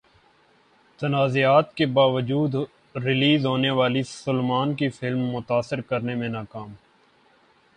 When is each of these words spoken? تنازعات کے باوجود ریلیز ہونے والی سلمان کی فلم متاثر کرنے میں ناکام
تنازعات 0.99 1.73
کے 1.73 1.85
باوجود 1.85 2.55
ریلیز 2.95 3.45
ہونے 3.45 3.69
والی 3.71 4.03
سلمان 4.03 4.73
کی 4.75 4.89
فلم 4.89 5.19
متاثر 5.29 5.81
کرنے 5.81 6.15
میں 6.15 6.29
ناکام 6.29 6.73